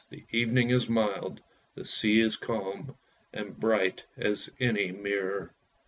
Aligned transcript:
The 0.09 0.25
evening 0.31 0.71
is 0.71 0.89
mild, 0.89 1.43
the 1.75 1.85
sea 1.85 2.21
is 2.21 2.35
calm 2.35 2.95
and 3.33 3.55
bright 3.55 4.03
as 4.17 4.49
any 4.59 4.91
mirror. 4.91 5.53